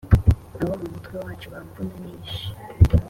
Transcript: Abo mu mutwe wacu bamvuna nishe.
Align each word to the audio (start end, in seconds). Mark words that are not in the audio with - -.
Abo 0.61 0.73
mu 0.79 0.87
mutwe 0.93 1.13
wacu 1.23 1.47
bamvuna 1.53 1.93
nishe. 2.01 2.45